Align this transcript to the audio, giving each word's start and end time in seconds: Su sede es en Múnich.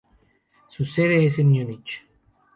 Su 0.67 0.83
sede 0.83 1.27
es 1.27 1.37
en 1.37 1.49
Múnich. 1.51 2.03